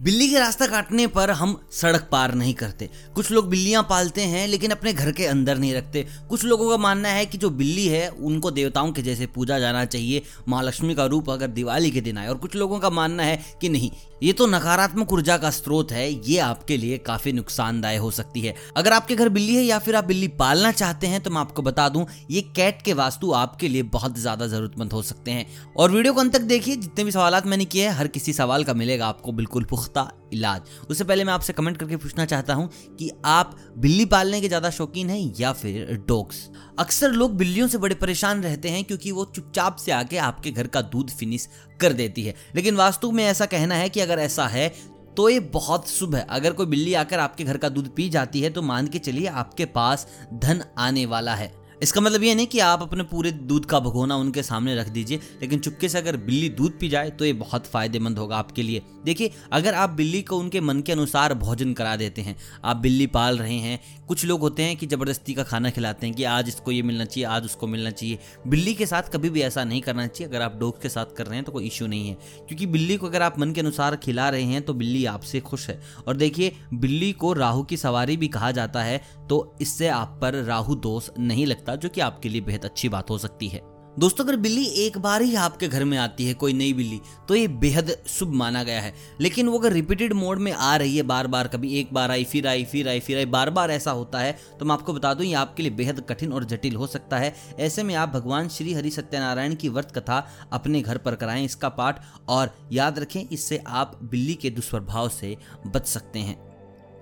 बिल्ली 0.00 0.28
के 0.28 0.38
रास्ता 0.38 0.66
काटने 0.66 1.06
पर 1.06 1.30
हम 1.30 1.54
सड़क 1.72 2.08
पार 2.12 2.34
नहीं 2.34 2.52
करते। 2.54 2.88
कुछ 3.14 3.30
लोग 3.30 3.48
बिल्लियाँ 3.50 3.82
पालते 3.82 4.22
हैं, 4.22 4.46
लेकिन 4.48 4.70
अपने 4.70 4.92
घर 4.92 5.10
के 5.12 5.26
अंदर 5.26 5.58
नहीं 5.58 5.72
रखते। 5.74 6.06
कुछ 6.28 6.44
लोगों 6.44 6.68
का 6.70 6.76
मानना 6.76 7.08
है 7.08 7.26
कि 7.26 7.38
जो 7.38 7.50
बिल्ली 7.50 7.86
है, 7.86 8.08
उनको 8.10 8.50
देवताओं 8.50 8.92
के 8.92 9.02
जैसे 9.02 9.26
पूजा 9.26 9.58
जाना 9.58 9.84
चाहिए। 9.84 10.22
महालक्ष्मी 10.48 10.94
का 10.94 11.04
रूप 11.04 11.28
अगर 11.30 11.46
दिवाली 11.48 11.90
के 11.90 12.00
दिन 12.00 12.18
आए, 12.18 12.28
और 12.28 12.36
कुछ 12.36 12.56
लोगों 12.56 12.78
का 12.78 12.90
मानना 12.90 13.22
है 13.22 13.36
कि 13.60 13.68
नहीं, 13.68 13.90
ये 14.22 14.32
तो 14.32 14.46
नकारात्मक 14.46 15.12
ऊर्जा 15.12 15.36
का 15.38 15.50
स्रोत 15.50 15.92
है, 15.92 16.08
ये 16.30 16.38
आपके 16.38 16.76
लिए 16.76 16.98
काफ़ी 17.00 17.32
नुकसानदाय 17.32 17.96
हो 17.96 18.10
सकती 18.10 18.40
है। 18.40 18.54
अगर 18.76 18.92
आपके 18.92 19.16
घर 19.16 19.28
बिल्ली 19.28 19.54
है 19.56 19.62
या 19.62 19.78
फिर 19.78 19.96
आप 19.96 20.04
बिल्ली 20.04 20.28
पालना 20.40 20.72
चाहते 20.72 21.06
हैं 21.06 21.20
तो 21.20 21.30
मैं 21.30 21.40
आपको 21.40 21.62
बता 21.62 21.88
दूँ, 21.88 22.06
ये 22.30 22.40
कैट 22.56 22.82
के 22.82 22.92
वास्तु 22.94 23.32
आपके 23.34 23.68
लिए 23.68 23.82
बहुत 23.90 24.18
ज़्यादा 24.18 24.46
जरूरतमंद 24.46 24.92
हो 24.92 25.02
सकते 25.02 25.30
हैं। 25.30 25.46
और 25.76 25.90
वीडियो 25.90 26.14
को 26.14 26.20
अंत 26.20 26.32
तक 26.32 26.42
देखिए, 26.48 26.76
जितने 26.76 27.04
भी 27.04 27.10
सवाल 27.10 27.40
मैंने 27.46 27.64
किए 27.66 27.86
हैं, 27.86 27.94
हर 27.94 28.08
किसी 28.08 28.32
सवाल 28.32 28.64
का 28.64 28.74
मिलेगा 28.74 29.06
आपको 29.06 29.32
बिल्कुल 29.32 29.64
पुख्ता। 29.64 29.88
इलाज। 30.32 30.60
उससे 30.90 31.04
पहले 31.04 31.24
मैं 31.24 31.32
आपसे 31.32 31.52
कमेंट 31.52 31.76
करके 31.76 31.96
पूछना 31.96 32.24
चाहता 32.26 32.54
हूँ 32.54 32.68
कि 32.98 33.10
आप 33.26 33.56
बिल्ली 33.78 34.04
पालने 34.06 34.40
के 34.40 34.48
ज़्यादा 34.48 34.70
शौकीन 34.70 35.10
हैं 35.10 35.18
या 35.38 35.52
फिर 35.52 35.96
डॉग्स 36.08 36.48
अक्सर 36.78 37.12
लोग 37.12 37.36
बिल्लियों 37.36 37.68
से 37.68 37.78
बड़े 37.78 37.94
परेशान 37.96 38.42
रहते 38.42 38.68
हैं 38.68 38.84
क्योंकि 38.84 39.12
वो 39.12 39.24
चुपचाप 39.26 39.76
से 39.76 39.92
आके 39.92 40.16
आपके 40.18 40.50
घर 40.50 40.66
का 40.66 40.82
दूध 40.82 41.10
फिनिश 41.10 41.48
कर 41.80 41.92
देती 41.92 42.22
है। 42.22 42.34
लेकिन 42.56 42.76
वास्तु 42.76 43.10
में 43.12 43.24
ऐसा 43.24 43.46
कहना 43.46 43.74
है 43.74 43.88
कि 43.88 44.00
अगर 44.00 44.18
ऐसा 44.18 44.46
है 44.48 44.68
तो 45.16 45.28
ये 45.28 45.40
बहुत 45.52 45.88
शुभ 45.88 46.14
है। 46.14 46.26
अगर 46.30 46.52
कोई 46.52 46.66
बिल्ली 46.66 46.92
आकर 46.94 47.18
आपके 47.18 47.44
घर 47.44 47.56
का 47.56 47.68
दूध 47.68 47.94
पी 47.94 48.08
जाती 48.08 48.40
है 48.40 48.50
तो 48.50 48.62
मान 48.62 48.86
के 48.86 48.98
चलिए 48.98 49.26
आपके 49.28 49.64
पास 49.66 50.06
धन 50.34 50.62
आने 50.78 51.04
वाला 51.06 51.34
है। 51.34 51.52
इसका 51.80 52.00
मतलब 52.00 52.22
ये 52.22 52.34
नहीं 52.34 52.46
कि 52.46 52.58
आप 52.58 52.82
अपने 52.82 53.02
पूरे 53.02 53.30
दूध 53.32 53.66
का 53.66 53.78
भगोना 53.80 54.16
उनके 54.16 54.42
सामने 54.42 54.74
रख 54.76 54.88
दीजिए, 54.88 55.20
लेकिन 55.40 55.58
चुपके 55.58 55.88
से 55.88 55.98
अगर 55.98 56.16
बिल्ली 56.16 56.48
दूध 56.48 56.78
पी 56.78 56.88
जाए 56.88 57.10
तो 57.10 57.24
ये 57.24 57.32
बहुत 57.32 57.66
फ़ायदेमंद 57.66 58.18
होगा 58.18 58.36
आपके 58.36 58.62
लिए। 58.62 58.82
देखिए, 59.04 59.30
अगर 59.52 59.74
आप 59.74 59.90
बिल्ली 59.90 60.20
को 60.22 60.38
उनके 60.38 60.60
मन 60.60 60.80
के 60.80 60.92
अनुसार 60.92 61.34
भोजन 61.34 61.72
करा 61.72 61.94
देते 61.96 62.22
हैं, 62.22 62.36
आप 62.64 62.76
बिल्ली 62.76 63.06
पाल 63.06 63.38
रहे 63.38 63.56
हैं, 63.56 63.78
कुछ 64.08 64.24
लोग 64.24 64.40
होते 64.40 64.62
हैं 64.62 64.76
कि 64.76 64.86
ज़बरदस्ती 64.86 65.34
का 65.34 65.42
खाना 65.42 65.70
खिलाते 65.70 66.06
हैं 66.06 66.14
कि 66.16 66.24
आज 66.24 66.48
इसको 66.48 66.72
ये 66.72 66.82
मिलना 66.82 67.04
चाहिए, 67.04 67.26
आज 67.26 67.44
उसको 67.44 67.66
मिलना 67.66 67.90
चाहिए। 67.90 68.18
बिल्ली 68.46 68.74
के 68.74 68.86
साथ 68.86 69.10
कभी 69.12 69.30
भी 69.30 69.40
ऐसा 69.40 69.64
नहीं 69.64 69.80
करना 69.80 70.06
चाहिए, 70.06 70.28
अगर 70.28 70.42
आप 70.42 70.58
डॉग 70.60 70.82
के 70.82 70.88
साथ 70.88 71.16
कर 71.16 71.26
रहे 71.26 71.36
हैं 71.36 71.44
तो 71.44 71.52
कोई 71.52 71.66
इश्यू 71.66 71.86
नहीं 71.86 72.08
है। 72.08 72.14
क्योंकि 72.48 72.66
बिल्ली 72.66 72.96
को 72.96 73.06
अगर 73.06 73.22
आप 73.22 73.38
मन 73.38 73.52
के 73.52 73.60
अनुसार 73.60 73.96
खिला 73.96 74.28
रहे 74.28 74.42
हैं 74.42 74.62
तो 74.62 74.74
बिल्ली 74.74 75.04
आपसे 75.06 75.40
खुश 75.40 75.68
है। 75.68 75.80
और 76.08 76.16
देखिए, 76.16 76.52
बिल्ली 76.74 77.12
को 77.12 77.32
राहु 77.32 77.62
की 77.62 77.76
सवारी 77.76 78.16
भी 78.16 78.28
कहा 78.28 78.50
जाता 78.50 78.82
है 78.82 79.00
तो 79.28 79.56
इससे 79.60 79.88
आप 79.88 80.18
पर 80.22 80.34
राहु 80.44 80.74
दोष 80.76 81.08
नहीं 81.18 81.46
लगता। 81.46 81.69
सकता 81.70 81.76
जो 81.76 81.88
कि 81.88 82.00
आपके 82.00 82.28
लिए 82.28 82.40
बेहद 82.40 82.64
अच्छी 82.64 82.88
बात 82.88 83.10
हो 83.10 83.18
सकती 83.18 83.48
है। 83.48 83.68
दोस्तों, 83.98 84.24
अगर 84.24 84.36
बिल्ली 84.36 84.64
एक 84.64 84.98
बार 84.98 85.22
ही 85.22 85.34
आपके 85.34 85.68
घर 85.68 85.84
में 85.84 85.96
आती 85.98 86.26
है, 86.26 86.34
कोई 86.34 86.52
नई 86.52 86.72
बिल्ली 86.72 87.00
तो 87.28 87.34
ये 87.34 87.48
बेहद 87.48 87.90
शुभ 88.06 88.32
माना 88.32 88.62
गया 88.62 88.80
है। 88.80 88.92
लेकिन 89.20 89.48
वो 89.48 89.58
अगर 89.58 89.72
रिपीटेड 89.72 90.12
मोड 90.12 90.38
में 90.38 90.52
आ 90.52 90.76
रही 90.76 90.96
है 90.96 91.02
बार 91.02 91.26
बार 91.26 91.48
कभी 91.48 91.74
एक 91.78 91.92
बार 91.94 92.10
आई, 92.10 92.24
फिर 92.24 92.46
आई 92.46 92.64
फिर 92.64 92.88
आई 92.88 93.00
फिर 93.00 93.18
आई 93.18 93.26
बार 93.26 93.50
बार 93.50 93.70
ऐसा 93.70 93.90
होता 93.90 94.18
है 94.18 94.38
तो 94.60 94.64
मैं 94.64 94.74
आपको 94.74 94.92
बता 94.92 95.14
दूँ, 95.14 95.26
ये 95.26 95.34
आपके 95.34 95.62
लिए 95.62 95.72
बेहद 95.72 96.00
कठिन 96.00 96.32
और 96.32 96.44
जटिल 96.44 96.76
हो 96.76 96.86
सकता 96.86 97.18
है। 97.18 97.34
ऐसे 97.58 97.82
में 97.82 97.94
आप 97.94 98.08
भगवान 98.08 98.48
श्री 98.48 98.74
हरि 98.74 98.90
सत्यनारायण 98.90 99.54
की 99.54 99.68
व्रत 99.68 99.90
कथा 99.90 100.26
अपने 100.52 100.82
घर 100.82 100.98
पर 100.98 101.14
कराएँ, 101.14 101.44
इसका 101.44 101.68
पाठ, 101.68 102.02
और 102.28 102.54
याद 102.72 102.98
रखें, 102.98 103.28
इससे 103.28 103.62
आप 103.66 103.98
बिल्ली 104.02 104.34
के 104.34 104.50
दुष्प्रभाव 104.50 105.08
से 105.08 105.36
बच 105.66 105.86
सकते 105.86 106.18
हैं। 106.18 106.49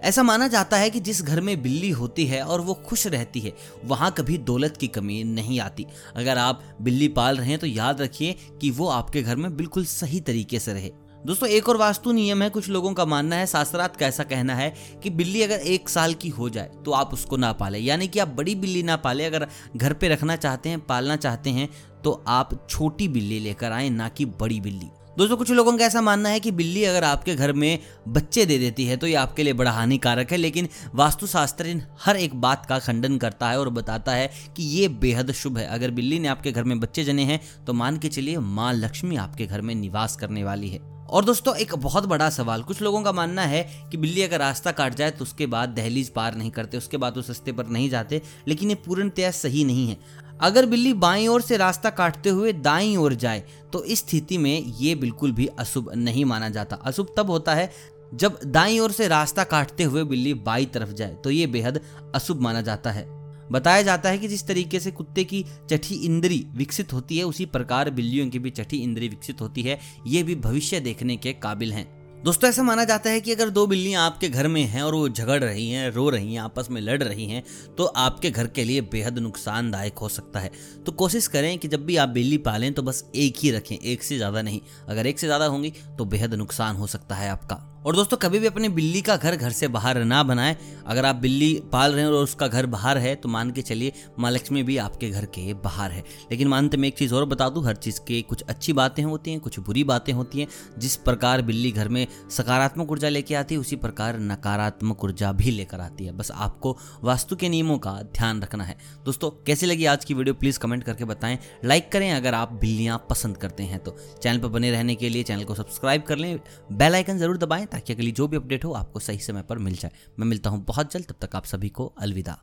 ऐसा 0.02 0.22
माना 0.22 0.46
जाता 0.48 0.76
है 0.76 0.90
कि 0.90 1.00
जिस 1.00 1.22
घर 1.22 1.40
में 1.40 1.60
बिल्ली 1.62 1.90
होती 1.90 2.26
है 2.26 2.42
और 2.42 2.60
वो 2.60 2.74
खुश 2.86 3.06
रहती 3.06 3.40
है, 3.40 3.52
वहाँ 3.84 4.10
कभी 4.10 4.36
दौलत 4.38 4.76
की 4.76 4.88
कमी 4.88 5.22
नहीं 5.24 5.58
आती। 5.60 5.86
अगर 6.16 6.38
आप 6.38 6.62
बिल्ली 6.82 7.08
पाल 7.08 7.36
रहे 7.36 7.48
हैं 7.48 7.58
तो 7.58 7.66
याद 7.66 8.00
रखिए 8.00 8.36
कि 8.60 8.70
वो 8.70 8.88
आपके 8.88 9.22
घर 9.22 9.36
में 9.36 9.56
बिल्कुल 9.56 9.84
सही 9.84 10.20
तरीके 10.20 10.58
से 10.58 10.72
रहे। 10.72 10.90
दोस्तों, 11.26 11.48
एक 11.48 11.68
और 11.68 11.76
वास्तु 11.76 12.12
नियम 12.12 12.42
है, 12.42 12.48
कुछ 12.50 12.68
लोगों 12.68 12.92
का 12.92 13.04
मानना 13.04 13.36
है, 13.36 13.46
शास्त्रार्थ 13.46 13.96
का 13.96 14.06
ऐसा 14.06 14.24
कहना 14.24 14.54
है 14.54 14.72
कि 15.02 15.10
बिल्ली 15.10 15.42
अगर 15.42 15.58
एक 15.58 15.88
साल 15.88 16.14
की 16.14 16.28
हो 16.28 16.48
जाए 16.48 16.70
तो 16.84 16.92
आप 16.92 17.14
उसको 17.14 17.36
ना 17.36 17.52
पाले। 17.52 17.78
यानी 17.78 18.08
कि 18.08 18.18
आप 18.18 18.28
बड़ी 18.28 18.54
बिल्ली 18.54 18.82
ना 18.82 18.96
पाले, 18.96 19.24
अगर 19.24 19.46
घर 19.76 19.92
पे 19.92 20.08
रखना 20.08 20.36
चाहते 20.36 20.68
हैं, 20.68 20.80
पालना 20.80 21.16
चाहते 21.16 21.50
हैं 21.50 21.68
तो 22.04 22.12
आप 22.28 22.66
छोटी 22.70 23.08
बिल्ली 23.08 23.40
लेकर 23.40 23.72
आए, 23.72 23.88
ना 23.90 24.08
कि 24.08 24.24
बड़ी 24.24 24.60
बिल्ली। 24.60 24.88
दोस्तों, 25.18 25.36
कुछ 25.36 25.50
लोगों 25.50 25.72
का 25.78 25.84
ऐसा 25.84 26.00
मानना 26.00 26.28
है 26.28 26.40
कि 26.40 26.50
बिल्ली 26.50 26.82
अगर 26.84 27.04
आपके 27.04 27.34
घर 27.34 27.52
में 27.52 27.78
बच्चे 28.08 28.44
दे 28.46 28.58
देती 28.58 28.84
है 28.84 28.96
तो 28.96 29.06
ये 29.06 29.14
आपके 29.14 29.42
लिए 29.42 29.52
बड़ा 29.52 29.70
हानिकारक 29.70 30.32
है, 30.32 30.36
लेकिन 30.36 30.68
वास्तुशास्त्र 30.94 31.74
हर 32.04 32.16
एक 32.16 32.34
बात 32.40 32.66
का 32.66 32.78
खंडन 32.78 33.16
करता 33.18 33.48
है 33.50 33.58
और 33.60 33.68
बताता 33.70 34.12
है 34.12 34.30
कि 34.56 34.62
ये 34.64 34.88
बेहद 35.00 35.32
शुभ 35.32 35.58
है। 35.58 35.66
अगर 35.68 35.90
बिल्ली 35.90 36.18
ने 36.18 36.28
आपके 36.28 36.52
घर 36.52 36.64
में 36.64 36.78
बच्चे 36.80 37.04
जने 37.04 37.24
हैं 37.24 37.40
तो 37.66 37.72
मान 37.72 37.98
के 37.98 38.08
चलिए 38.08 38.38
माँ 38.38 38.72
लक्ष्मी 38.74 39.16
आपके 39.16 39.46
घर 39.46 39.60
में 39.60 39.74
निवास 39.74 40.16
करने 40.16 40.44
वाली 40.44 40.68
है। 40.68 40.80
और 41.08 41.24
दोस्तों, 41.24 41.54
एक 41.56 41.74
बहुत 41.74 42.06
बड़ा 42.06 42.28
सवाल। 42.30 42.62
कुछ 42.62 42.80
लोगों 42.82 43.02
का 43.02 43.12
मानना 43.12 43.42
है 43.42 43.62
कि 43.90 43.96
बिल्ली 43.96 44.22
अगर 44.22 44.38
रास्ता 44.38 44.72
काट 44.72 44.94
जाए 44.94 45.10
तो 45.10 45.24
उसके 45.24 45.46
बाद 45.46 45.68
दहलीज 45.68 46.08
पार 46.10 46.34
नहीं 46.34 46.50
करते, 46.50 46.78
उसके 46.78 46.96
बाद 46.96 47.18
उस 47.18 47.30
रस्ते 47.30 47.52
पर 47.52 47.66
नहीं 47.66 47.90
जाते, 47.90 48.22
लेकिन 48.48 48.70
ये 48.70 48.74
पूर्णतया 48.86 49.30
सही 49.32 49.64
नहीं 49.64 49.88
है। 49.88 49.96
अगर 50.40 50.66
बिल्ली 50.66 50.92
बाई 50.94 51.26
ओर 51.26 51.42
से 51.42 51.56
रास्ता 51.56 51.90
काटते 51.92 52.30
हुए 52.30 52.52
दाई 52.54 52.94
ओर 52.96 53.14
जाए 53.14 53.42
तो 53.72 53.82
इस 53.84 53.98
स्थिति 53.98 54.38
में 54.38 54.64
ये 54.80 54.94
बिल्कुल 54.94 55.32
भी 55.32 55.46
अशुभ 55.58 55.90
नहीं 55.96 56.24
माना 56.24 56.48
जाता। 56.48 56.76
अशुभ 56.76 57.14
तब 57.16 57.30
होता 57.30 57.54
है 57.54 57.70
जब 58.14 58.38
दाई 58.46 58.78
ओर 58.78 58.92
से 58.92 59.08
रास्ता 59.08 59.44
काटते 59.44 59.84
हुए 59.84 60.04
बिल्ली 60.04 60.34
बाई 60.34 60.66
तरफ़ 60.66 60.92
जाए 60.92 61.14
तो 61.14 61.30
ये 61.30 61.46
बेहद 61.48 61.80
अशुभ 62.14 62.40
माना 62.40 62.60
जाता 62.60 62.90
है। 62.90 63.06
बताया 63.52 63.82
जाता 63.82 64.08
है 64.08 64.18
कि 64.18 64.28
जिस 64.28 64.46
तरीके 64.46 64.80
से 64.80 64.90
कुत्ते 64.92 65.24
की 65.24 65.44
चठी 65.70 65.94
इंद्री 65.96 66.44
विकसित 66.54 66.92
होती 66.92 67.18
है, 67.18 67.24
उसी 67.24 67.46
प्रकार 67.46 67.90
बिल्लियों 67.90 68.28
की 68.28 68.38
भी 68.38 68.50
चठी 68.52 68.78
इंद्री 68.78 69.08
विकसित 69.08 69.40
होती 69.40 69.62
है, 69.62 69.78
ये 70.06 70.22
भी 70.22 70.34
भविष्य 70.36 70.80
देखने 70.80 71.16
के 71.16 71.32
काबिल 71.34 71.72
हैं। 71.72 71.86
दोस्तों, 72.18 72.48
ऐसा 72.50 72.62
माना 72.62 72.84
जाता 72.84 73.10
है 73.10 73.20
कि 73.20 73.32
अगर 73.32 73.50
दो 73.50 73.66
बिल्लियाँ 73.66 74.04
आपके 74.06 74.28
घर 74.28 74.46
में 74.48 74.62
हैं 74.62 74.82
और 74.82 74.94
वो 74.94 75.08
झगड़ 75.08 75.38
रही 75.40 75.68
हैं, 75.70 75.90
रो 75.90 76.08
रही 76.10 76.34
हैं, 76.34 76.40
आपस 76.40 76.68
में 76.70 76.80
लड़ 76.80 77.02
रही 77.02 77.26
हैं 77.26 77.42
तो 77.76 77.84
आपके 77.84 78.30
घर 78.30 78.46
के 78.48 78.64
लिए 78.64 78.80
बेहद 78.92 79.18
नुकसानदायक 79.18 79.98
हो 79.98 80.08
सकता 80.08 80.40
है। 80.40 80.50
तो 80.86 80.92
कोशिश 80.94 81.26
करें 81.26 81.58
कि 81.58 81.68
जब 81.68 81.86
भी 81.86 81.96
आप 81.96 82.08
बिल्ली 82.08 82.38
पालें 82.40 82.72
तो 82.74 82.82
बस 82.82 83.04
एक 83.16 83.38
ही 83.38 83.50
रखें, 83.50 83.76
एक 83.76 84.02
से 84.02 84.16
ज़्यादा 84.16 84.42
नहीं। 84.42 84.60
अगर 84.88 85.06
एक 85.06 85.18
से 85.18 85.26
ज़्यादा 85.26 85.46
होंगी 85.46 85.72
तो 85.98 86.04
बेहद 86.06 86.34
नुकसान 86.34 86.76
हो 86.76 86.86
सकता 86.86 87.14
है 87.14 87.30
आपका। 87.30 87.64
और 87.78 87.96
दोस्तों, 87.96 88.16
कभी 88.16 88.38
भी 88.38 88.46
अपनी 88.46 88.68
बिल्ली 88.68 89.00
का 89.02 89.16
घर 89.16 89.34
घर 89.36 89.50
से 89.50 89.68
बाहर 89.68 89.98
ना 90.04 90.22
बनाएँ। 90.22 90.56
अगर 90.86 91.04
आप 91.04 91.16
बिल्ली 91.16 91.52
पाल 91.72 91.92
रहे 91.92 92.04
हैं 92.04 92.10
और 92.10 92.22
उसका 92.22 92.46
घर 92.48 92.66
बाहर 92.66 92.98
है 92.98 93.14
तो 93.14 93.28
मान 93.28 93.50
के 93.50 93.62
चलिए, 93.62 93.92
माँ 94.18 94.30
लक्ष्मी 94.30 94.62
भी 94.62 94.76
आपके 94.76 95.10
घर 95.10 95.24
के 95.24 95.54
बाहर 95.54 95.90
है। 95.90 96.02
लेकिन 96.30 96.48
मानते 96.48 96.76
मैं 96.76 96.88
एक 96.88 96.96
चीज़ 96.98 97.14
और 97.14 97.24
बता 97.24 97.48
दूँ, 97.48 97.64
हर 97.66 97.76
चीज़ 97.76 98.00
के 98.00 98.20
कुछ 98.22 98.42
अच्छी 98.42 98.72
बातें 98.72 99.02
होती 99.02 99.30
हैं, 99.30 99.40
कुछ 99.40 99.58
बुरी 99.58 99.84
बातें 99.84 100.12
होती 100.12 100.40
हैं। 100.40 100.48
जिस 100.78 100.96
प्रकार 100.96 101.42
बिल्ली 101.42 101.70
घर 101.70 101.88
में 101.88 102.06
सकारात्मक 102.30 102.90
ऊर्जा 102.90 103.08
लेके 103.08 103.34
आती 103.34 103.54
है, 103.54 103.60
उसी 103.60 103.76
प्रकार 103.76 104.18
नकारात्मक 104.18 105.04
ऊर्जा 105.04 105.32
भी 105.32 105.50
लेकर 105.50 105.80
आती 105.80 106.04
है। 106.04 106.12
बस 106.12 106.30
आपको 106.30 106.76
वास्तु 107.04 107.36
के 107.36 107.48
नियमों 107.48 107.78
का 107.78 107.92
ध्यान 108.14 108.42
रखना 108.42 108.64
है। 108.64 108.76
दोस्तों, 109.04 109.30
कैसे 109.46 109.66
लगी 109.66 109.84
आज 109.84 110.04
की 110.04 110.14
वीडियो, 110.14 110.34
प्लीज़ 110.34 110.58
कमेंट 110.58 110.84
करके 110.84 111.04
बताएँ। 111.04 111.38
लाइक 111.64 111.90
करें 111.92 112.10
अगर 112.12 112.34
आप 112.34 112.52
बिल्लियाँ 112.52 112.98
पसंद 113.10 113.36
करते 113.36 113.62
हैं 113.62 113.78
तो। 113.78 113.96
चैनल 114.22 114.38
पर 114.38 114.48
बने 114.48 114.70
रहने 114.70 114.94
के 114.94 115.08
लिए 115.08 115.22
चैनल 115.22 115.44
को 115.44 115.54
सब्सक्राइब 115.54 116.02
कर 116.02 116.18
लें। 116.18 116.38
बेलाइकन 116.72 117.18
ज़रूर 117.18 117.38
दबाएँ 117.38 117.66
ताकि 117.72 117.92
अगली 117.92 118.10
जो 118.10 118.28
भी 118.28 118.36
अपडेट 118.36 118.64
हो 118.64 118.72
आपको 118.72 119.00
सही 119.00 119.18
समय 119.18 119.42
पर 119.42 119.58
मिल 119.58 119.76
जाए। 119.76 119.92
मैं 120.18 120.26
मिलता 120.26 120.50
हूँ 120.50 120.64
बहुत 120.64 120.92
जल्द, 120.92 121.06
तब 121.06 121.26
तक 121.26 121.36
आप 121.36 121.44
सभी 121.44 121.68
को 121.68 121.86
अलविदा। 121.86 122.38